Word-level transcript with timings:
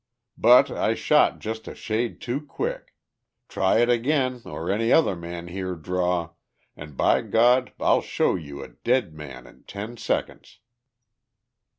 "But 0.39 0.71
I 0.71 0.95
shot 0.95 1.37
just 1.37 1.67
a 1.67 1.75
shade 1.75 2.21
too 2.21 2.41
quick. 2.43 2.95
Try 3.47 3.81
it 3.81 3.89
again, 3.91 4.41
or 4.45 4.71
any 4.71 4.91
other 4.91 5.15
man 5.15 5.47
here 5.47 5.75
draw, 5.75 6.31
and 6.75 6.97
by 6.97 7.21
God, 7.21 7.71
I'll 7.79 8.01
show 8.01 8.33
you 8.33 8.63
a 8.63 8.69
dead 8.69 9.13
man 9.13 9.45
in 9.45 9.61
ten 9.67 9.97
seconds." 9.97 10.57